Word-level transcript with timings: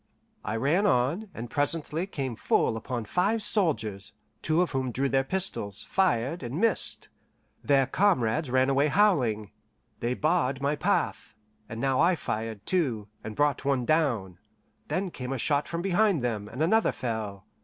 I 0.43 0.55
ran 0.55 0.87
on, 0.87 1.29
and 1.31 1.47
presently 1.51 2.07
came 2.07 2.35
full 2.35 2.75
upon 2.75 3.05
five 3.05 3.43
soldiers, 3.43 4.13
two 4.41 4.63
of 4.63 4.71
whom 4.71 4.91
drew 4.91 5.09
their 5.09 5.23
pistols, 5.23 5.85
fired, 5.91 6.41
and 6.41 6.59
missed. 6.59 7.09
Their 7.63 7.85
comrades 7.85 8.49
ran 8.49 8.67
away 8.71 8.87
howling. 8.87 9.51
They 9.99 10.15
barred 10.15 10.59
my 10.59 10.75
path, 10.75 11.35
and 11.69 11.79
now 11.79 11.99
I 11.99 12.15
fired, 12.15 12.65
too, 12.65 13.09
and 13.23 13.35
brought 13.35 13.63
one 13.63 13.85
down; 13.85 14.39
then 14.87 15.11
came 15.11 15.31
a 15.33 15.37
shot 15.37 15.67
from 15.67 15.83
behind 15.83 16.23
them, 16.23 16.47
and 16.49 16.63
another 16.63 16.91
fell. 16.93 17.45